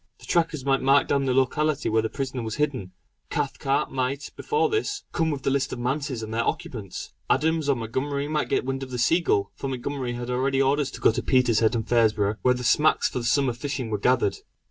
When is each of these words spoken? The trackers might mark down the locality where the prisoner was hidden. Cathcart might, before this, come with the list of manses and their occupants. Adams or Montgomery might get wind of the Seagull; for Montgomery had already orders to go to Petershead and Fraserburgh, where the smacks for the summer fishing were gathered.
The 0.17 0.25
trackers 0.25 0.65
might 0.65 0.81
mark 0.81 1.07
down 1.07 1.25
the 1.25 1.31
locality 1.35 1.87
where 1.87 2.01
the 2.01 2.09
prisoner 2.09 2.41
was 2.41 2.55
hidden. 2.55 2.91
Cathcart 3.29 3.91
might, 3.91 4.31
before 4.35 4.67
this, 4.67 5.03
come 5.11 5.29
with 5.29 5.43
the 5.43 5.51
list 5.51 5.71
of 5.71 5.77
manses 5.77 6.23
and 6.23 6.33
their 6.33 6.43
occupants. 6.43 7.13
Adams 7.29 7.69
or 7.69 7.75
Montgomery 7.75 8.27
might 8.27 8.49
get 8.49 8.65
wind 8.65 8.81
of 8.81 8.89
the 8.89 8.97
Seagull; 8.97 9.51
for 9.53 9.67
Montgomery 9.67 10.13
had 10.13 10.31
already 10.31 10.59
orders 10.59 10.89
to 10.89 11.01
go 11.01 11.11
to 11.11 11.21
Petershead 11.21 11.75
and 11.75 11.87
Fraserburgh, 11.87 12.39
where 12.41 12.55
the 12.55 12.63
smacks 12.63 13.09
for 13.09 13.19
the 13.19 13.25
summer 13.25 13.53
fishing 13.53 13.91
were 13.91 13.99
gathered. 13.99 14.37